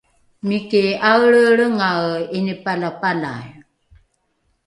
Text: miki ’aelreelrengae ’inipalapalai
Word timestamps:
miki 0.47 0.83
’aelreelrengae 1.09 2.15
’inipalapalai 2.37 3.47